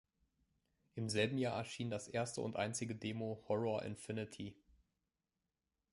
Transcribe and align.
Im 0.95 1.09
selben 1.09 1.37
Jahr 1.37 1.57
erschien 1.59 1.91
das 1.91 2.07
erste 2.07 2.41
und 2.41 2.55
einzige 2.55 2.95
Demo 2.95 3.43
"Horror 3.47 3.83
Infinity". 3.83 4.55